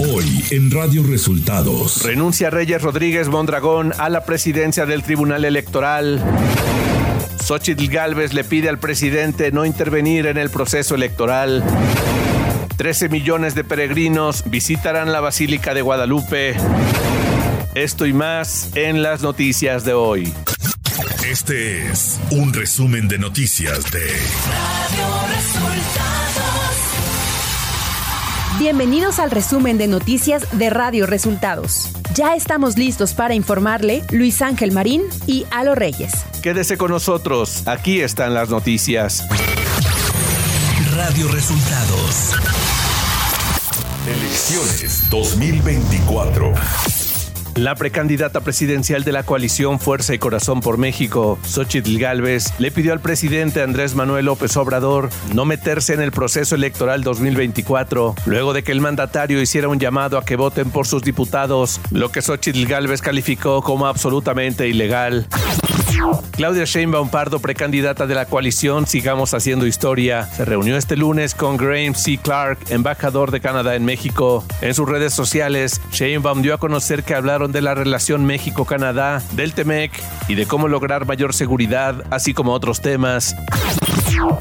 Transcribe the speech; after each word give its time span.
Hoy 0.00 0.44
en 0.52 0.70
Radio 0.70 1.02
Resultados. 1.02 2.04
Renuncia 2.04 2.50
Reyes 2.50 2.80
Rodríguez 2.80 3.26
Mondragón 3.28 3.92
a 3.98 4.08
la 4.08 4.24
presidencia 4.24 4.86
del 4.86 5.02
Tribunal 5.02 5.44
Electoral. 5.44 6.22
Xochitl 7.44 7.88
Galvez 7.88 8.32
le 8.32 8.44
pide 8.44 8.68
al 8.68 8.78
presidente 8.78 9.50
no 9.50 9.64
intervenir 9.64 10.26
en 10.26 10.38
el 10.38 10.50
proceso 10.50 10.94
electoral. 10.94 11.64
13 12.76 13.08
millones 13.08 13.56
de 13.56 13.64
peregrinos 13.64 14.44
visitarán 14.46 15.10
la 15.10 15.18
Basílica 15.18 15.74
de 15.74 15.82
Guadalupe. 15.82 16.54
Esto 17.74 18.06
y 18.06 18.12
más 18.12 18.70
en 18.76 19.02
las 19.02 19.22
noticias 19.22 19.84
de 19.84 19.94
hoy. 19.94 20.32
Este 21.28 21.90
es 21.90 22.20
un 22.30 22.52
resumen 22.52 23.08
de 23.08 23.18
noticias 23.18 23.90
de 23.90 24.06
Radio 24.06 25.26
Resultados. 25.34 26.07
Bienvenidos 28.58 29.20
al 29.20 29.30
resumen 29.30 29.78
de 29.78 29.86
noticias 29.86 30.58
de 30.58 30.68
Radio 30.68 31.06
Resultados. 31.06 31.90
Ya 32.14 32.34
estamos 32.34 32.76
listos 32.76 33.14
para 33.14 33.34
informarle 33.34 34.02
Luis 34.10 34.42
Ángel 34.42 34.72
Marín 34.72 35.02
y 35.28 35.46
Alo 35.52 35.76
Reyes. 35.76 36.10
Quédese 36.42 36.76
con 36.76 36.90
nosotros, 36.90 37.62
aquí 37.68 38.00
están 38.00 38.34
las 38.34 38.48
noticias. 38.48 39.24
Radio 40.96 41.28
Resultados. 41.28 42.34
Elecciones 44.08 45.08
2024. 45.08 46.52
La 47.58 47.74
precandidata 47.74 48.40
presidencial 48.40 49.02
de 49.02 49.10
la 49.10 49.24
coalición 49.24 49.80
Fuerza 49.80 50.14
y 50.14 50.18
Corazón 50.20 50.60
por 50.60 50.78
México, 50.78 51.40
Xochitl 51.44 51.98
Gálvez, 51.98 52.52
le 52.60 52.70
pidió 52.70 52.92
al 52.92 53.00
presidente 53.00 53.62
Andrés 53.62 53.96
Manuel 53.96 54.26
López 54.26 54.56
Obrador 54.56 55.10
no 55.34 55.44
meterse 55.44 55.92
en 55.92 56.00
el 56.00 56.12
proceso 56.12 56.54
electoral 56.54 57.02
2024, 57.02 58.14
luego 58.26 58.52
de 58.52 58.62
que 58.62 58.70
el 58.70 58.80
mandatario 58.80 59.42
hiciera 59.42 59.66
un 59.66 59.80
llamado 59.80 60.18
a 60.18 60.24
que 60.24 60.36
voten 60.36 60.70
por 60.70 60.86
sus 60.86 61.02
diputados, 61.02 61.80
lo 61.90 62.12
que 62.12 62.22
Xochitl 62.22 62.64
Gálvez 62.64 63.02
calificó 63.02 63.60
como 63.60 63.88
absolutamente 63.88 64.68
ilegal. 64.68 65.26
Claudia 66.32 66.64
Sheinbaum 66.64 67.08
Pardo, 67.08 67.40
precandidata 67.40 68.06
de 68.06 68.14
la 68.14 68.26
coalición 68.26 68.86
Sigamos 68.86 69.34
Haciendo 69.34 69.66
Historia, 69.66 70.26
se 70.26 70.44
reunió 70.44 70.76
este 70.76 70.96
lunes 70.96 71.34
con 71.34 71.56
Graham 71.56 71.94
C. 71.94 72.18
Clark, 72.18 72.58
embajador 72.70 73.30
de 73.30 73.40
Canadá 73.40 73.74
en 73.74 73.84
México. 73.84 74.44
En 74.60 74.74
sus 74.74 74.88
redes 74.88 75.12
sociales, 75.12 75.80
Sheinbaum 75.92 76.42
dio 76.42 76.54
a 76.54 76.58
conocer 76.58 77.02
que 77.02 77.14
hablaron 77.14 77.52
de 77.52 77.62
la 77.62 77.74
relación 77.74 78.24
México-Canadá, 78.24 79.22
del 79.32 79.52
TEMEC 79.52 79.92
y 80.28 80.34
de 80.34 80.46
cómo 80.46 80.68
lograr 80.68 81.06
mayor 81.06 81.34
seguridad, 81.34 82.04
así 82.10 82.34
como 82.34 82.52
otros 82.52 82.80
temas. 82.80 83.34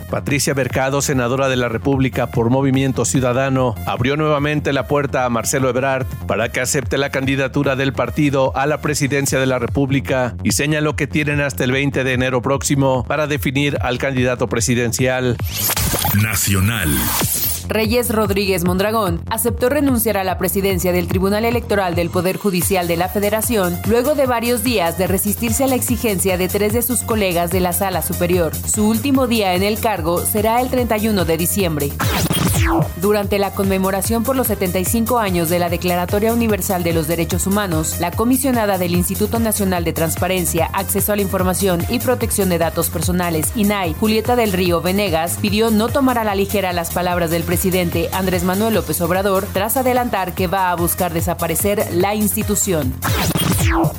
Patricia 0.10 0.54
Mercado, 0.54 1.02
senadora 1.02 1.50
de 1.50 1.56
la 1.56 1.70
República 1.70 2.28
por 2.28 2.50
Movimiento 2.50 3.06
Ciudadano, 3.06 3.76
abrió 3.86 4.16
nuevamente 4.16 4.74
la 4.74 4.88
puerta 4.88 5.26
a 5.26 5.30
Marcelo 5.30 5.70
Ebrard 5.70 6.06
para 6.28 6.50
que 6.52 6.62
acepte 6.62 6.98
la 6.98 7.10
candidatura 7.10 7.76
del 7.76 7.94
partido 7.94 8.56
a 8.56 8.66
la 8.66 8.82
presidencia 8.82 9.40
de 9.40 9.46
la 9.46 9.60
República 9.60 10.36
y 10.44 10.52
señaló 10.52 10.96
que 10.96 11.08
tienen 11.08 11.42
hasta 11.42 11.64
el 11.64 11.72
20 11.72 12.04
de 12.04 12.14
enero 12.14 12.42
próximo 12.42 13.04
para 13.08 13.28
definir 13.28 13.78
al 13.82 13.98
candidato 13.98 14.48
presidencial. 14.48 15.38
Nacional. 16.22 16.90
Reyes 17.68 18.10
Rodríguez 18.10 18.64
Mondragón 18.64 19.22
aceptó 19.30 19.70
renunciar 19.70 20.18
a 20.18 20.24
la 20.24 20.38
presidencia 20.38 20.92
del 20.92 21.08
Tribunal 21.08 21.46
Electoral 21.46 21.96
del 21.96 22.10
Poder 22.10 22.38
Judicial 22.38 22.88
de 22.88 22.98
la 22.98 23.10
Federación 23.10 23.78
luego 23.88 24.16
de 24.16 24.26
varios 24.26 24.64
días 24.64 24.98
de 24.98 25.08
resistirse 25.08 25.64
a 25.64 25.68
la 25.68 25.76
exigencia 25.76 26.38
de 26.38 26.48
tres 26.48 26.74
de 26.74 26.82
sus 26.82 27.04
colegas 27.04 27.52
de 27.52 27.60
la 27.60 27.74
Sala 27.74 28.02
Superior. 28.02 28.56
Su 28.56 28.88
último 28.88 29.28
día 29.28 29.54
en 29.54 29.64
el 29.64 29.80
cargo 29.80 30.20
será 30.20 30.62
el 30.62 30.70
31 30.70 31.26
de 31.26 31.38
diciembre. 31.38 31.92
Durante 33.02 33.40
la 33.40 33.52
conmemoración 33.52 34.24
por 34.24 34.36
los 34.36 34.48
75 34.48 35.20
años 35.20 35.50
de 35.50 35.60
la 35.60 35.70
Declaratoria 35.70 36.34
Universal 36.34 36.84
de 36.84 36.94
los 36.94 37.08
Derechos 37.08 37.48
Humanos, 37.48 38.00
la 38.00 38.12
comisionada 38.12 38.78
del 38.78 38.96
Instituto 38.96 39.40
Nacional 39.40 39.84
de 39.84 39.94
Transparencia, 39.94 40.70
Acceso 40.74 41.14
a 41.14 41.16
la 41.16 41.22
Información 41.22 41.84
y 41.90 42.00
Protección 42.00 42.50
de 42.50 42.58
Datos 42.58 42.90
Personales, 42.90 43.52
INAI, 43.56 43.94
Julieta 43.94 44.36
del 44.36 44.54
Río 44.54 44.82
Venegas, 44.82 45.38
pidió 45.42 45.72
no 45.72 45.90
tomar 45.90 46.18
a 46.18 46.24
la 46.24 46.36
ligera 46.36 46.74
las 46.74 46.92
palabras 46.92 47.32
del 47.32 47.44
presidente 47.44 48.10
Andrés 48.12 48.44
Manuel 48.44 48.74
López 48.74 49.00
Obrador 49.02 49.46
tras 49.54 49.78
adelantar 49.78 50.34
que 50.34 50.48
va 50.48 50.72
a 50.72 50.76
buscar 50.76 51.14
desaparecer 51.14 51.88
la 51.94 52.16
institución. 52.16 52.94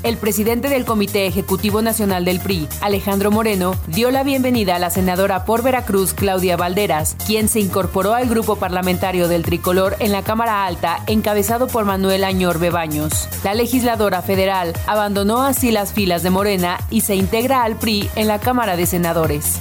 El 0.02 0.16
presidente 0.16 0.69
del 0.69 0.84
Comité 0.84 1.26
Ejecutivo 1.26 1.82
Nacional 1.82 2.24
del 2.24 2.41
PRI, 2.41 2.69
Alejandro 2.80 3.30
Moreno, 3.30 3.74
dio 3.88 4.10
la 4.10 4.22
bienvenida 4.22 4.76
a 4.76 4.78
la 4.78 4.91
senadora 4.91 5.44
por 5.44 5.62
Veracruz, 5.62 6.14
Claudia 6.14 6.56
Valderas, 6.56 7.16
quien 7.26 7.48
se 7.48 7.60
incorporó 7.60 8.14
al 8.14 8.28
grupo 8.28 8.56
parlamentario 8.56 9.28
del 9.28 9.42
tricolor 9.42 9.97
en 9.98 10.12
la 10.12 10.22
Cámara 10.22 10.64
Alta, 10.64 11.02
encabezado 11.06 11.66
por 11.66 11.84
Manuel 11.84 12.24
Añor 12.24 12.58
Bebaños. 12.58 13.28
La 13.44 13.54
legisladora 13.54 14.22
federal 14.22 14.72
abandonó 14.86 15.42
así 15.42 15.70
las 15.70 15.92
filas 15.92 16.22
de 16.22 16.30
Morena 16.30 16.78
y 16.91 17.02
se 17.02 17.16
integra 17.16 17.64
al 17.64 17.76
PRI 17.76 18.08
en 18.16 18.28
la 18.28 18.38
Cámara 18.38 18.76
de 18.76 18.86
Senadores. 18.86 19.58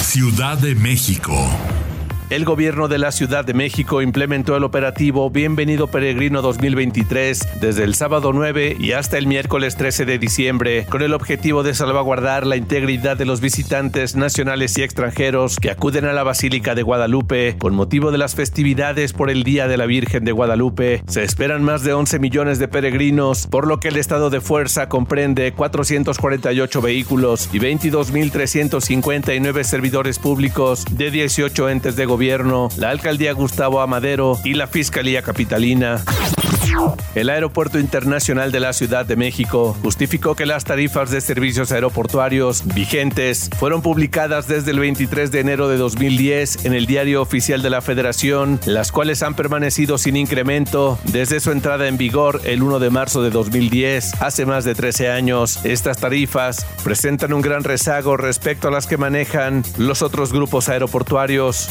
Ciudad 0.00 0.56
de 0.58 0.74
México. 0.74 1.34
El 2.30 2.44
gobierno 2.44 2.88
de 2.88 2.98
la 2.98 3.10
Ciudad 3.10 3.42
de 3.42 3.54
México 3.54 4.02
implementó 4.02 4.54
el 4.54 4.62
operativo 4.62 5.30
Bienvenido 5.30 5.86
Peregrino 5.86 6.42
2023 6.42 7.58
desde 7.58 7.84
el 7.84 7.94
sábado 7.94 8.34
9 8.34 8.76
y 8.78 8.92
hasta 8.92 9.16
el 9.16 9.26
miércoles 9.26 9.76
13 9.76 10.04
de 10.04 10.18
diciembre, 10.18 10.84
con 10.90 11.00
el 11.00 11.14
objetivo 11.14 11.62
de 11.62 11.72
salvaguardar 11.72 12.46
la 12.46 12.56
integridad 12.56 13.16
de 13.16 13.24
los 13.24 13.40
visitantes 13.40 14.14
nacionales 14.14 14.76
y 14.76 14.82
extranjeros 14.82 15.56
que 15.56 15.70
acuden 15.70 16.04
a 16.04 16.12
la 16.12 16.22
Basílica 16.22 16.74
de 16.74 16.82
Guadalupe 16.82 17.56
con 17.56 17.74
motivo 17.74 18.12
de 18.12 18.18
las 18.18 18.34
festividades 18.34 19.14
por 19.14 19.30
el 19.30 19.42
Día 19.42 19.66
de 19.66 19.78
la 19.78 19.86
Virgen 19.86 20.26
de 20.26 20.32
Guadalupe. 20.32 21.02
Se 21.06 21.22
esperan 21.22 21.64
más 21.64 21.82
de 21.82 21.94
11 21.94 22.18
millones 22.18 22.58
de 22.58 22.68
peregrinos, 22.68 23.46
por 23.46 23.66
lo 23.66 23.80
que 23.80 23.88
el 23.88 23.96
estado 23.96 24.28
de 24.28 24.42
fuerza 24.42 24.90
comprende 24.90 25.54
448 25.54 26.82
vehículos 26.82 27.48
y 27.54 27.58
22.359 27.58 29.62
servidores 29.62 30.18
públicos 30.18 30.84
de 30.90 31.10
18 31.10 31.70
entes 31.70 31.96
de 31.96 32.04
gobierno 32.04 32.17
La 32.76 32.90
Alcaldía 32.90 33.32
Gustavo 33.32 33.80
Amadero 33.80 34.38
y 34.44 34.54
la 34.54 34.66
Fiscalía 34.66 35.22
Capitalina. 35.22 36.02
El 37.14 37.30
Aeropuerto 37.30 37.78
Internacional 37.78 38.52
de 38.52 38.60
la 38.60 38.72
Ciudad 38.72 39.06
de 39.06 39.16
México 39.16 39.76
justificó 39.82 40.34
que 40.34 40.46
las 40.46 40.64
tarifas 40.64 41.10
de 41.10 41.20
servicios 41.20 41.72
aeroportuarios 41.72 42.64
vigentes 42.74 43.50
fueron 43.58 43.82
publicadas 43.82 44.46
desde 44.48 44.72
el 44.72 44.80
23 44.80 45.30
de 45.30 45.40
enero 45.40 45.68
de 45.68 45.76
2010 45.76 46.64
en 46.64 46.74
el 46.74 46.86
Diario 46.86 47.22
Oficial 47.22 47.62
de 47.62 47.70
la 47.70 47.80
Federación, 47.80 48.60
las 48.66 48.92
cuales 48.92 49.22
han 49.22 49.34
permanecido 49.34 49.98
sin 49.98 50.16
incremento 50.16 50.98
desde 51.04 51.40
su 51.40 51.50
entrada 51.50 51.88
en 51.88 51.98
vigor 51.98 52.42
el 52.44 52.62
1 52.62 52.78
de 52.78 52.90
marzo 52.90 53.22
de 53.22 53.30
2010, 53.30 54.20
hace 54.20 54.44
más 54.46 54.64
de 54.64 54.74
13 54.74 55.10
años. 55.10 55.64
Estas 55.64 55.98
tarifas 55.98 56.66
presentan 56.84 57.32
un 57.32 57.40
gran 57.40 57.64
rezago 57.64 58.16
respecto 58.16 58.68
a 58.68 58.70
las 58.70 58.86
que 58.86 58.96
manejan 58.96 59.62
los 59.78 60.02
otros 60.02 60.32
grupos 60.32 60.68
aeroportuarios. 60.68 61.70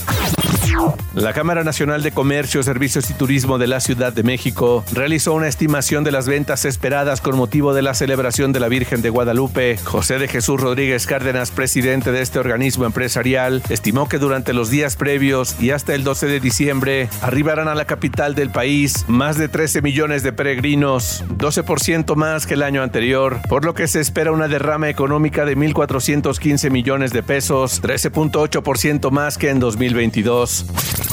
La 1.16 1.34
Cámara 1.34 1.64
Nacional 1.64 2.04
de 2.04 2.12
Comercio, 2.12 2.62
Servicios 2.62 3.10
y 3.10 3.14
Turismo 3.16 3.58
de 3.58 3.66
la 3.66 3.80
Ciudad 3.80 4.14
de 4.14 4.22
México 4.22 4.86
realizó 4.94 5.34
una 5.34 5.48
estimación 5.48 6.04
de 6.04 6.12
las 6.12 6.28
ventas 6.28 6.64
esperadas 6.64 7.22
con 7.22 7.36
motivo 7.36 7.74
de 7.74 7.82
la 7.82 7.96
celebración 7.96 8.54
de 8.54 8.60
la 8.60 8.68
Virgen 8.68 9.02
de 9.02 9.10
Guadalupe. 9.10 9.78
José 9.84 10.20
de 10.20 10.28
Jesús 10.28 10.62
Rodríguez 10.62 11.08
Cárdenas, 11.08 11.50
presidente 11.50 12.12
de 12.12 12.22
este 12.22 12.38
organismo 12.38 12.86
empresarial, 12.86 13.64
estimó 13.70 14.08
que 14.08 14.20
durante 14.20 14.54
los 14.54 14.70
días 14.70 14.96
previos 14.96 15.56
y 15.60 15.72
hasta 15.72 15.96
el 15.96 16.04
12 16.04 16.28
de 16.28 16.40
diciembre 16.40 17.10
arribarán 17.22 17.68
a 17.68 17.74
la 17.74 17.86
capital 17.86 18.36
del 18.36 18.52
país 18.52 19.06
más 19.08 19.38
de 19.38 19.48
13 19.48 19.82
millones 19.82 20.22
de 20.22 20.34
peregrinos, 20.34 21.24
12% 21.30 22.16
más 22.16 22.46
que 22.46 22.54
el 22.54 22.62
año 22.62 22.84
anterior, 22.84 23.40
por 23.50 23.66
lo 23.66 23.74
que 23.74 23.88
se 23.88 24.02
espera 24.02 24.32
una 24.32 24.48
derrama 24.48 24.90
económica 24.90 25.46
de 25.46 25.58
1.415 25.58 26.70
millones 26.70 27.12
de 27.12 27.24
pesos, 27.24 27.82
13.8% 27.82 29.10
más 29.10 29.40
que 29.40 29.50
en 29.50 29.60
2022. 29.60 30.67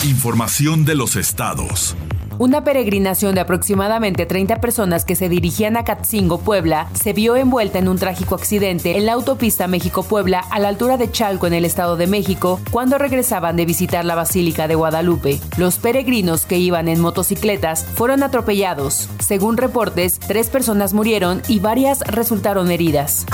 Información 0.05 0.85
de 0.85 0.95
los 0.95 1.17
estados. 1.17 1.97
Una 2.39 2.65
peregrinación 2.65 3.35
de 3.37 3.43
aproximadamente 3.43 4.27
30 4.27 4.61
personas 4.61 5.05
que 5.05 5.15
se 5.15 5.29
dirigían 5.29 5.77
a 5.77 5.85
Catzingo, 5.85 6.41
Puebla, 6.41 6.89
se 6.93 7.13
vio 7.13 7.37
envuelta 7.37 7.79
en 7.79 7.89
un 7.89 7.97
trágico 7.97 8.35
accidente 8.35 8.97
en 8.97 9.07
la 9.07 9.13
autopista 9.13 9.69
México-Puebla 9.69 10.45
a 10.51 10.59
la 10.59 10.69
altura 10.69 10.97
de 10.97 11.11
Chalco 11.11 11.47
en 11.47 11.55
el 11.55 11.65
Estado 11.65 11.97
de 11.97 12.09
México 12.09 12.61
cuando 12.73 12.99
regresaban 12.99 13.57
de 13.57 13.67
visitar 13.67 14.05
la 14.05 14.17
Basílica 14.17 14.67
de 14.67 14.75
Guadalupe. 14.75 15.41
Los 15.57 15.79
peregrinos 15.79 16.45
que 16.45 16.59
iban 16.59 16.89
en 16.89 17.01
motocicletas 17.01 17.85
fueron 17.85 18.25
atropellados. 18.25 19.09
Según 19.21 19.57
reportes, 19.57 20.19
tres 20.19 20.51
personas 20.51 20.93
murieron 20.93 21.41
y 21.47 21.61
varias 21.61 22.01
resultaron 22.01 22.71
heridas. 22.73 23.27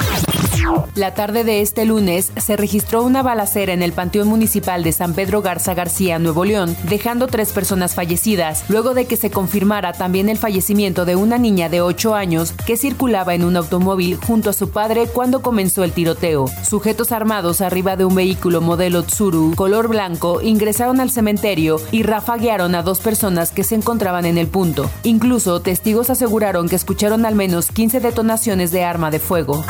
La 0.94 1.14
tarde 1.14 1.44
de 1.44 1.60
este 1.62 1.84
lunes 1.84 2.32
se 2.36 2.56
registró 2.56 3.02
una 3.02 3.22
balacera 3.22 3.72
en 3.72 3.82
el 3.82 3.92
Panteón 3.92 4.28
Municipal 4.28 4.82
de 4.82 4.92
San 4.92 5.14
Pedro 5.14 5.40
Garza 5.40 5.74
García, 5.74 6.18
Nuevo 6.18 6.44
León, 6.44 6.76
dejando 6.88 7.26
tres 7.26 7.52
personas 7.52 7.94
fallecidas, 7.94 8.64
luego 8.68 8.92
de 8.92 9.06
que 9.06 9.16
se 9.16 9.30
confirmara 9.30 9.92
también 9.92 10.28
el 10.28 10.36
fallecimiento 10.36 11.04
de 11.04 11.16
una 11.16 11.38
niña 11.38 11.68
de 11.68 11.80
8 11.80 12.14
años 12.14 12.52
que 12.66 12.76
circulaba 12.76 13.34
en 13.34 13.44
un 13.44 13.56
automóvil 13.56 14.16
junto 14.16 14.50
a 14.50 14.52
su 14.52 14.70
padre 14.70 15.06
cuando 15.06 15.42
comenzó 15.42 15.84
el 15.84 15.92
tiroteo. 15.92 16.46
Sujetos 16.68 17.12
armados 17.12 17.60
arriba 17.60 17.96
de 17.96 18.04
un 18.04 18.14
vehículo 18.14 18.60
modelo 18.60 19.02
Tsuru, 19.04 19.54
color 19.54 19.88
blanco, 19.88 20.40
ingresaron 20.42 21.00
al 21.00 21.10
cementerio 21.10 21.80
y 21.92 22.02
rafaguearon 22.02 22.74
a 22.74 22.82
dos 22.82 23.00
personas 23.00 23.52
que 23.52 23.64
se 23.64 23.76
encontraban 23.76 24.26
en 24.26 24.38
el 24.38 24.48
punto. 24.48 24.90
Incluso 25.04 25.60
testigos 25.60 26.10
aseguraron 26.10 26.68
que 26.68 26.76
escucharon 26.76 27.24
al 27.24 27.34
menos 27.34 27.70
15 27.70 28.00
detonaciones 28.00 28.70
de 28.72 28.84
arma 28.84 29.10
de 29.10 29.20
fuego. 29.20 29.64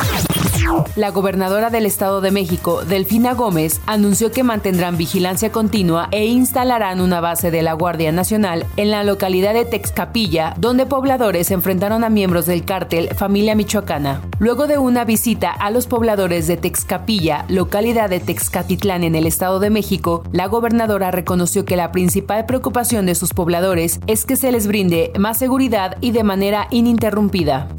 La 0.95 1.09
gobernadora 1.11 1.69
del 1.69 1.85
Estado 1.85 2.21
de 2.21 2.31
México, 2.31 2.83
Delfina 2.83 3.33
Gómez, 3.33 3.81
anunció 3.85 4.31
que 4.31 4.43
mantendrán 4.43 4.97
vigilancia 4.97 5.51
continua 5.51 6.07
e 6.11 6.25
instalarán 6.25 7.01
una 7.01 7.21
base 7.21 7.51
de 7.51 7.61
la 7.61 7.73
Guardia 7.73 8.11
Nacional 8.11 8.65
en 8.77 8.91
la 8.91 9.03
localidad 9.03 9.53
de 9.53 9.65
Texcapilla, 9.65 10.53
donde 10.57 10.85
pobladores 10.85 11.51
enfrentaron 11.51 12.03
a 12.03 12.09
miembros 12.09 12.45
del 12.45 12.65
cártel 12.65 13.09
Familia 13.15 13.55
Michoacana. 13.55 14.21
Luego 14.39 14.67
de 14.67 14.77
una 14.77 15.05
visita 15.05 15.51
a 15.51 15.71
los 15.71 15.87
pobladores 15.87 16.47
de 16.47 16.57
Texcapilla, 16.57 17.45
localidad 17.47 18.09
de 18.09 18.19
Texcatitlán 18.19 19.03
en 19.03 19.15
el 19.15 19.27
Estado 19.27 19.59
de 19.59 19.69
México, 19.69 20.23
la 20.31 20.47
gobernadora 20.47 21.11
reconoció 21.11 21.65
que 21.65 21.75
la 21.75 21.91
principal 21.91 22.45
preocupación 22.45 23.05
de 23.05 23.15
sus 23.15 23.33
pobladores 23.33 23.99
es 24.07 24.25
que 24.25 24.35
se 24.35 24.51
les 24.51 24.67
brinde 24.67 25.11
más 25.17 25.37
seguridad 25.37 25.97
y 26.01 26.11
de 26.11 26.23
manera 26.23 26.67
ininterrumpida. 26.71 27.69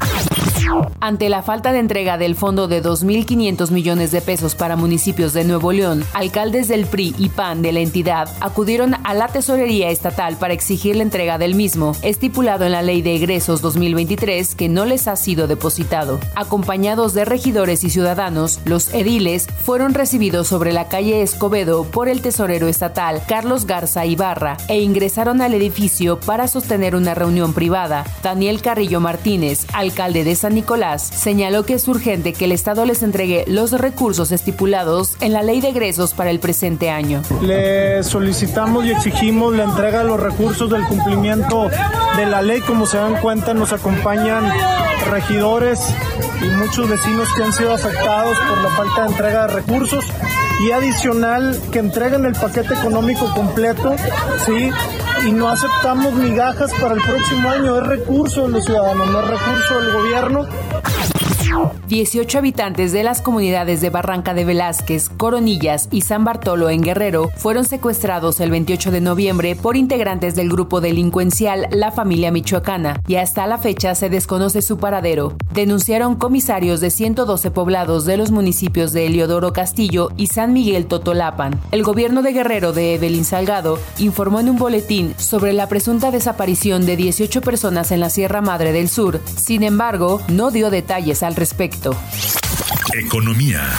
Ante 0.99 1.29
la 1.29 1.43
falta 1.43 1.73
de 1.73 1.79
entrega 1.79 2.17
del 2.17 2.35
fondo 2.35 2.67
de 2.67 2.81
2.500 2.81 3.71
millones 3.71 4.11
de 4.11 4.21
pesos 4.21 4.55
para 4.55 4.75
municipios 4.75 5.33
de 5.33 5.43
Nuevo 5.43 5.71
León, 5.71 6.05
alcaldes 6.13 6.67
del 6.67 6.85
PRI 6.85 7.13
y 7.17 7.29
PAN 7.29 7.61
de 7.61 7.73
la 7.73 7.81
entidad 7.81 8.29
acudieron 8.39 8.95
a 9.03 9.13
la 9.13 9.27
tesorería 9.27 9.89
estatal 9.89 10.37
para 10.37 10.53
exigir 10.53 10.95
la 10.95 11.03
entrega 11.03 11.37
del 11.37 11.55
mismo, 11.55 11.93
estipulado 12.01 12.65
en 12.65 12.71
la 12.71 12.81
Ley 12.81 13.01
de 13.01 13.15
Egresos 13.15 13.61
2023 13.61 14.55
que 14.55 14.69
no 14.69 14.85
les 14.85 15.07
ha 15.07 15.15
sido 15.15 15.47
depositado. 15.47 16.19
Acompañados 16.35 17.13
de 17.13 17.25
regidores 17.25 17.83
y 17.83 17.89
ciudadanos, 17.89 18.61
los 18.65 18.93
ediles 18.93 19.47
fueron 19.47 19.93
recibidos 19.93 20.47
sobre 20.47 20.71
la 20.71 20.87
calle 20.87 21.21
Escobedo 21.21 21.83
por 21.83 22.07
el 22.07 22.21
tesorero 22.21 22.67
estatal 22.67 23.21
Carlos 23.27 23.65
Garza 23.65 24.05
Ibarra 24.05 24.57
e 24.67 24.81
ingresaron 24.81 25.41
al 25.41 25.53
edificio 25.53 26.19
para 26.19 26.47
sostener 26.47 26.95
una 26.95 27.13
reunión 27.13 27.53
privada. 27.53 28.05
Daniel 28.23 28.61
Carrillo 28.61 28.99
Martínez, 28.99 29.65
alcalde 29.73 30.23
de 30.23 30.35
San 30.35 30.53
Nicolás, 30.53 30.62
señaló 31.01 31.65
que 31.65 31.75
es 31.75 31.87
urgente 31.87 32.33
que 32.33 32.45
el 32.45 32.51
Estado 32.51 32.85
les 32.85 33.03
entregue 33.03 33.45
los 33.47 33.71
recursos 33.71 34.31
estipulados 34.31 35.15
en 35.21 35.33
la 35.33 35.41
ley 35.41 35.61
de 35.61 35.69
egresos 35.69 36.13
para 36.13 36.29
el 36.29 36.39
presente 36.39 36.89
año. 36.89 37.21
Le 37.41 38.03
solicitamos 38.03 38.85
y 38.85 38.91
exigimos 38.91 39.55
la 39.55 39.63
entrega 39.63 39.99
de 39.99 40.05
los 40.05 40.19
recursos 40.19 40.69
del 40.69 40.83
cumplimiento 40.85 41.69
de 42.17 42.25
la 42.25 42.41
ley. 42.41 42.61
Como 42.61 42.85
se 42.85 42.97
dan 42.97 43.15
cuenta, 43.21 43.53
nos 43.53 43.73
acompañan 43.73 44.49
regidores 45.09 45.79
y 46.41 46.45
muchos 46.45 46.89
vecinos 46.89 47.27
que 47.35 47.43
han 47.43 47.53
sido 47.53 47.73
afectados 47.73 48.37
por 48.39 48.61
la 48.61 48.69
falta 48.69 49.01
de 49.03 49.07
entrega 49.07 49.47
de 49.47 49.53
recursos 49.53 50.05
y 50.61 50.71
adicional 50.71 51.59
que 51.71 51.79
entreguen 51.79 52.25
el 52.25 52.33
paquete 52.33 52.73
económico 52.73 53.33
completo, 53.33 53.95
¿sí? 54.45 54.69
Y 55.25 55.31
no 55.31 55.49
aceptamos 55.49 56.13
migajas 56.13 56.71
para 56.81 56.95
el 56.95 57.01
próximo 57.01 57.49
año, 57.49 57.77
es 57.77 57.87
recurso 57.87 58.43
de 58.43 58.49
los 58.49 58.65
ciudadanos, 58.65 59.09
no 59.09 59.21
es 59.21 59.27
recurso 59.27 59.81
del 59.81 59.93
gobierno 59.93 60.47
18 61.93 62.39
habitantes 62.39 62.91
de 62.91 63.03
las 63.03 63.21
comunidades 63.21 63.79
de 63.79 63.91
Barranca 63.91 64.33
de 64.33 64.45
Velázquez, 64.45 65.09
Coronillas 65.09 65.89
y 65.91 66.01
San 66.01 66.23
Bartolo 66.23 66.71
en 66.71 66.81
Guerrero 66.81 67.29
fueron 67.37 67.65
secuestrados 67.65 68.39
el 68.39 68.49
28 68.49 68.89
de 68.89 68.99
noviembre 68.99 69.55
por 69.55 69.77
integrantes 69.77 70.33
del 70.33 70.49
grupo 70.49 70.81
delincuencial 70.81 71.67
La 71.69 71.91
Familia 71.91 72.31
Michoacana 72.31 72.99
y 73.07 73.17
hasta 73.17 73.45
la 73.45 73.59
fecha 73.59 73.93
se 73.93 74.09
desconoce 74.09 74.63
su 74.63 74.79
paradero. 74.79 75.37
Denunciaron 75.53 76.15
comisarios 76.15 76.79
de 76.79 76.89
112 76.89 77.51
poblados 77.51 78.05
de 78.05 78.17
los 78.17 78.31
municipios 78.31 78.91
de 78.91 79.05
Eliodoro 79.05 79.53
Castillo 79.53 80.09
y 80.17 80.25
San 80.25 80.51
Miguel 80.51 80.87
Totolapan. 80.87 81.61
El 81.71 81.83
gobierno 81.83 82.23
de 82.23 82.33
Guerrero 82.33 82.73
de 82.73 82.95
Evelyn 82.95 83.23
Salgado 83.23 83.77
informó 83.99 84.39
en 84.39 84.49
un 84.49 84.57
boletín 84.57 85.13
sobre 85.17 85.53
la 85.53 85.69
presunta 85.69 86.09
desaparición 86.09 86.87
de 86.87 86.95
18 86.95 87.41
personas 87.41 87.91
en 87.91 87.99
la 87.99 88.09
Sierra 88.09 88.41
Madre 88.41 88.71
del 88.71 88.89
Sur. 88.89 89.21
Sin 89.35 89.61
embargo, 89.61 90.21
no 90.27 90.49
dio 90.49 90.71
detalles 90.71 91.21
al 91.21 91.35
respecto. 91.35 91.82
Economía. 92.93 93.77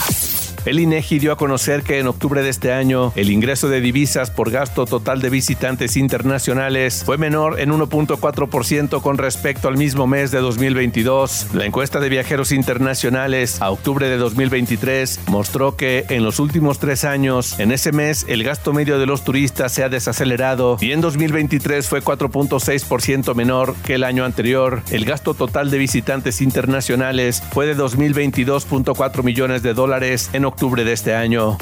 El 0.67 0.81
INEGI 0.81 1.19
dio 1.19 1.33
a 1.33 1.37
conocer 1.37 1.83
que 1.83 1.99
en 1.99 2.07
octubre 2.07 2.43
de 2.43 2.49
este 2.49 2.73
año 2.73 3.13
el 3.17 3.31
ingreso 3.31 3.69
de 3.69 3.83
divisas 3.83 4.31
por 4.31 4.51
gasto 4.51 4.87
total 4.87 5.21
de 5.21 5.29
visitantes 5.29 5.95
internacionales 5.99 7.03
fue 7.05 7.19
menor 7.19 7.61
en 7.61 7.71
1.4% 7.71 9.03
con 9.03 9.19
respecto 9.19 9.69
al 9.69 9.77
mismo 9.77 10.07
mes 10.07 10.31
de 10.31 10.39
2022. 10.39 11.49
La 11.53 11.67
encuesta 11.67 12.01
de 12.01 12.09
viajeros 12.09 12.51
internacionales 12.51 13.61
a 13.61 13.71
octubre 13.71 14.09
de 14.09 14.17
2023 14.17 15.21
mostró 15.27 15.77
que 15.77 16.07
en 16.09 16.25
los 16.25 16.41
últimos 16.41 16.79
tres 16.79 17.05
años, 17.05 17.61
en 17.61 17.71
ese 17.71 17.93
mes, 17.93 18.25
el 18.27 18.43
gasto 18.43 18.73
medio 18.73 18.99
de 18.99 19.05
los 19.05 19.23
turistas 19.23 19.71
se 19.71 19.85
ha 19.85 19.91
desacelerado 19.91 20.79
y 20.81 20.93
en 20.93 21.03
2023 21.03 21.87
fue 21.87 22.01
4.6% 22.03 23.35
menor 23.35 23.75
que 23.85 23.97
el 23.97 24.05
año 24.05 24.25
anterior. 24.25 24.83
El 24.91 25.05
gasto 25.05 25.35
total 25.35 25.71
de 25.71 25.77
visitantes 25.77 26.41
internacionales 26.41 27.43
fue 27.53 27.67
de 27.67 27.77
2.022.4 27.77 29.23
millones 29.23 29.63
de 29.63 29.75
dólares 29.75 30.31
en 30.33 30.47
octubre 30.47 30.54
octubre 30.55 30.85
de 30.85 30.93
este 30.93 31.13
año. 31.13 31.59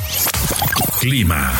Clima. 1.00 1.50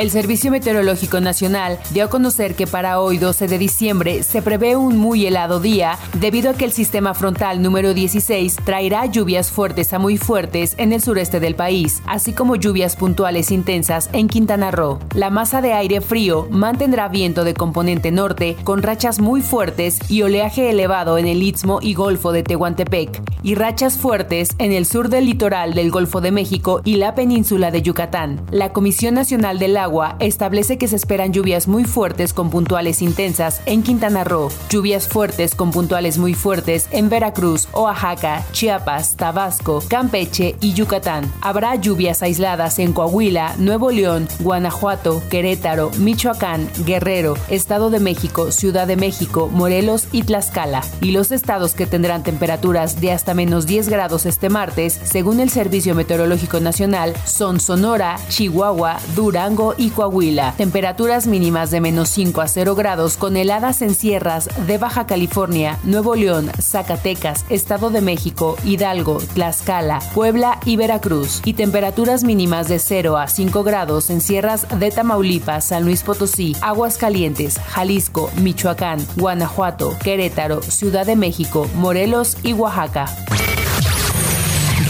El 0.00 0.10
Servicio 0.10 0.50
Meteorológico 0.50 1.20
Nacional 1.20 1.78
dio 1.90 2.06
a 2.06 2.08
conocer 2.08 2.54
que 2.54 2.66
para 2.66 3.02
hoy 3.02 3.18
12 3.18 3.48
de 3.48 3.58
diciembre 3.58 4.22
se 4.22 4.40
prevé 4.40 4.74
un 4.74 4.96
muy 4.96 5.26
helado 5.26 5.60
día 5.60 5.98
debido 6.14 6.48
a 6.48 6.54
que 6.54 6.64
el 6.64 6.72
sistema 6.72 7.12
frontal 7.12 7.60
número 7.60 7.92
16 7.92 8.56
traerá 8.64 9.04
lluvias 9.04 9.50
fuertes 9.50 9.92
a 9.92 9.98
muy 9.98 10.16
fuertes 10.16 10.74
en 10.78 10.94
el 10.94 11.02
sureste 11.02 11.38
del 11.38 11.54
país, 11.54 12.02
así 12.06 12.32
como 12.32 12.56
lluvias 12.56 12.96
puntuales 12.96 13.50
intensas 13.50 14.08
en 14.14 14.28
Quintana 14.28 14.70
Roo. 14.70 15.00
La 15.14 15.28
masa 15.28 15.60
de 15.60 15.74
aire 15.74 16.00
frío 16.00 16.48
mantendrá 16.50 17.08
viento 17.08 17.44
de 17.44 17.52
componente 17.52 18.10
norte 18.10 18.56
con 18.64 18.82
rachas 18.82 19.20
muy 19.20 19.42
fuertes 19.42 19.98
y 20.08 20.22
oleaje 20.22 20.70
elevado 20.70 21.18
en 21.18 21.26
el 21.26 21.42
Istmo 21.42 21.78
y 21.82 21.92
Golfo 21.92 22.32
de 22.32 22.42
Tehuantepec 22.42 23.20
y 23.42 23.54
rachas 23.54 23.98
fuertes 23.98 24.48
en 24.56 24.72
el 24.72 24.86
sur 24.86 25.10
del 25.10 25.26
litoral 25.26 25.74
del 25.74 25.90
Golfo 25.90 26.22
de 26.22 26.32
México 26.32 26.80
y 26.86 26.96
la 26.96 27.14
península 27.14 27.70
de 27.70 27.82
Yucatán. 27.82 28.40
La 28.50 28.72
Comisión 28.72 29.14
Nacional 29.14 29.58
del 29.58 29.76
Agua 29.76 29.89
establece 30.20 30.78
que 30.78 30.88
se 30.88 30.96
esperan 30.96 31.32
lluvias 31.32 31.68
muy 31.68 31.84
fuertes 31.84 32.32
con 32.32 32.50
puntuales 32.50 33.02
intensas 33.02 33.60
en 33.66 33.82
Quintana 33.82 34.24
Roo, 34.24 34.50
lluvias 34.68 35.08
fuertes 35.08 35.54
con 35.54 35.70
puntuales 35.70 36.18
muy 36.18 36.34
fuertes 36.34 36.88
en 36.90 37.08
Veracruz, 37.08 37.68
Oaxaca, 37.72 38.44
Chiapas, 38.52 39.16
Tabasco, 39.16 39.82
Campeche 39.88 40.56
y 40.60 40.72
Yucatán. 40.74 41.30
Habrá 41.40 41.74
lluvias 41.74 42.22
aisladas 42.22 42.78
en 42.78 42.92
Coahuila, 42.92 43.54
Nuevo 43.58 43.90
León, 43.90 44.28
Guanajuato, 44.40 45.22
Querétaro, 45.28 45.90
Michoacán, 45.98 46.70
Guerrero, 46.84 47.34
Estado 47.48 47.90
de 47.90 48.00
México, 48.00 48.52
Ciudad 48.52 48.86
de 48.86 48.96
México, 48.96 49.48
Morelos 49.48 50.06
y 50.12 50.22
Tlaxcala. 50.22 50.82
Y 51.00 51.12
los 51.12 51.32
estados 51.32 51.74
que 51.74 51.86
tendrán 51.86 52.22
temperaturas 52.22 53.00
de 53.00 53.12
hasta 53.12 53.34
menos 53.34 53.66
10 53.66 53.88
grados 53.88 54.26
este 54.26 54.48
martes, 54.48 55.00
según 55.02 55.40
el 55.40 55.50
Servicio 55.50 55.94
Meteorológico 55.94 56.60
Nacional, 56.60 57.14
son 57.24 57.60
Sonora, 57.60 58.16
Chihuahua, 58.28 58.98
Durango 59.14 59.69
y 59.76 59.90
Coahuila. 59.90 60.54
Temperaturas 60.56 61.26
mínimas 61.26 61.70
de 61.70 61.80
menos 61.80 62.08
5 62.10 62.40
a 62.40 62.48
0 62.48 62.74
grados 62.74 63.16
con 63.16 63.36
heladas 63.36 63.82
en 63.82 63.94
sierras 63.94 64.48
de 64.66 64.78
Baja 64.78 65.06
California, 65.06 65.78
Nuevo 65.84 66.14
León, 66.14 66.50
Zacatecas, 66.60 67.44
Estado 67.48 67.90
de 67.90 68.00
México, 68.00 68.56
Hidalgo, 68.64 69.18
Tlaxcala, 69.34 70.00
Puebla 70.14 70.60
y 70.64 70.76
Veracruz. 70.76 71.40
Y 71.44 71.54
temperaturas 71.54 72.24
mínimas 72.24 72.68
de 72.68 72.78
0 72.78 73.18
a 73.18 73.28
5 73.28 73.62
grados 73.62 74.10
en 74.10 74.20
sierras 74.20 74.66
de 74.78 74.90
Tamaulipas, 74.90 75.66
San 75.66 75.84
Luis 75.84 76.02
Potosí, 76.02 76.56
Aguascalientes, 76.60 77.58
Jalisco, 77.58 78.30
Michoacán, 78.40 79.04
Guanajuato, 79.16 79.96
Querétaro, 79.98 80.62
Ciudad 80.62 81.06
de 81.06 81.16
México, 81.16 81.68
Morelos 81.74 82.36
y 82.42 82.52
Oaxaca. 82.52 83.06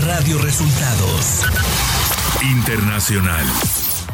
Radio 0.06 0.38
Resultados 0.38 1.44
Internacional. 2.42 3.46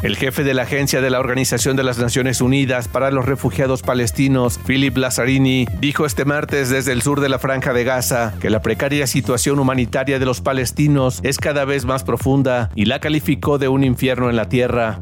El 0.03 0.15
jefe 0.15 0.43
de 0.43 0.53
la 0.53 0.63
Agencia 0.63 1.01
de 1.01 1.09
la 1.09 1.19
Organización 1.19 1.75
de 1.75 1.83
las 1.83 1.97
Naciones 1.97 2.39
Unidas 2.39 2.87
para 2.87 3.09
los 3.09 3.25
Refugiados 3.25 3.81
Palestinos, 3.81 4.59
Philip 4.65 4.95
Lazzarini, 4.95 5.67
dijo 5.79 6.05
este 6.05 6.23
martes 6.23 6.69
desde 6.69 6.91
el 6.91 7.01
sur 7.01 7.19
de 7.19 7.29
la 7.29 7.39
Franja 7.39 7.73
de 7.73 7.83
Gaza 7.83 8.33
que 8.39 8.51
la 8.51 8.61
precaria 8.61 9.07
situación 9.07 9.57
humanitaria 9.57 10.19
de 10.19 10.25
los 10.25 10.41
palestinos 10.41 11.19
es 11.23 11.39
cada 11.39 11.65
vez 11.65 11.85
más 11.85 12.03
profunda 12.03 12.69
y 12.75 12.85
la 12.85 12.99
calificó 12.99 13.57
de 13.57 13.69
un 13.69 13.83
infierno 13.83 14.29
en 14.29 14.35
la 14.35 14.49
tierra. 14.49 15.01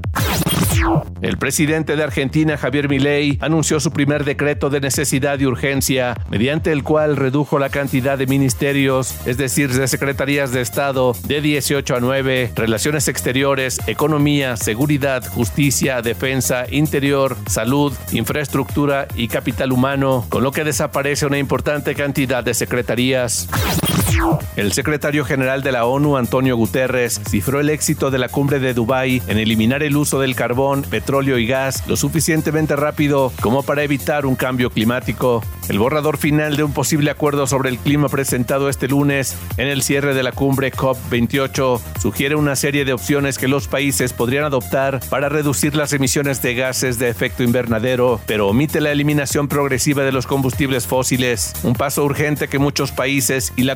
El 1.21 1.37
presidente 1.37 1.95
de 1.95 2.03
Argentina, 2.03 2.57
Javier 2.57 2.89
Milei, 2.89 3.37
anunció 3.41 3.79
su 3.79 3.91
primer 3.91 4.25
decreto 4.25 4.69
de 4.69 4.81
necesidad 4.81 5.39
y 5.39 5.45
urgencia, 5.45 6.15
mediante 6.29 6.71
el 6.71 6.83
cual 6.83 7.15
redujo 7.15 7.57
la 7.57 7.69
cantidad 7.69 8.17
de 8.17 8.27
ministerios, 8.27 9.15
es 9.25 9.37
decir, 9.37 9.73
de 9.73 9.87
secretarías 9.87 10.51
de 10.51 10.61
Estado, 10.61 11.15
de 11.23 11.41
18 11.41 11.95
a 11.95 11.99
9, 11.99 12.51
relaciones 12.55 13.07
exteriores, 13.07 13.79
economía, 13.87 14.57
seguridad, 14.57 15.25
justicia, 15.25 16.01
defensa, 16.01 16.65
interior, 16.69 17.37
salud, 17.47 17.93
infraestructura 18.11 19.07
y 19.15 19.27
capital 19.27 19.71
humano, 19.71 20.25
con 20.29 20.43
lo 20.43 20.51
que 20.51 20.63
desaparece 20.63 21.25
una 21.25 21.39
importante 21.39 21.95
cantidad 21.95 22.43
de 22.43 22.53
secretarías. 22.53 23.47
El 24.55 24.71
secretario 24.71 25.25
general 25.25 25.61
de 25.61 25.71
la 25.71 25.85
ONU, 25.85 26.17
Antonio 26.17 26.55
Guterres, 26.55 27.19
cifró 27.29 27.59
el 27.59 27.69
éxito 27.69 28.09
de 28.09 28.17
la 28.17 28.29
cumbre 28.29 28.59
de 28.59 28.73
Dubái 28.73 29.21
en 29.27 29.37
eliminar 29.37 29.83
el 29.83 29.97
uso 29.97 30.19
del 30.19 30.35
carbón, 30.35 30.83
petróleo 30.83 31.37
y 31.37 31.45
gas 31.45 31.85
lo 31.87 31.97
suficientemente 31.97 32.75
rápido 32.75 33.33
como 33.41 33.63
para 33.63 33.83
evitar 33.83 34.25
un 34.25 34.35
cambio 34.35 34.69
climático. 34.69 35.43
El 35.67 35.79
borrador 35.79 36.17
final 36.17 36.55
de 36.55 36.63
un 36.63 36.73
posible 36.73 37.11
acuerdo 37.11 37.47
sobre 37.47 37.69
el 37.69 37.79
clima 37.79 38.07
presentado 38.07 38.69
este 38.69 38.87
lunes 38.87 39.35
en 39.57 39.67
el 39.67 39.81
cierre 39.81 40.13
de 40.13 40.23
la 40.23 40.31
cumbre 40.31 40.71
COP28 40.71 41.81
sugiere 41.99 42.35
una 42.35 42.55
serie 42.55 42.85
de 42.85 42.93
opciones 42.93 43.37
que 43.37 43.47
los 43.47 43.67
países 43.67 44.13
podrían 44.13 44.45
adoptar 44.45 45.01
para 45.09 45.27
reducir 45.27 45.75
las 45.75 45.91
emisiones 45.93 46.41
de 46.41 46.55
gases 46.55 46.99
de 46.99 47.09
efecto 47.09 47.43
invernadero, 47.43 48.21
pero 48.27 48.47
omite 48.47 48.79
la 48.79 48.91
eliminación 48.91 49.47
progresiva 49.47 50.03
de 50.03 50.11
los 50.11 50.27
combustibles 50.27 50.87
fósiles, 50.87 51.53
un 51.63 51.73
paso 51.73 52.03
urgente 52.03 52.47
que 52.47 52.59
muchos 52.59 52.91
países 52.91 53.51
y 53.55 53.63
la 53.63 53.75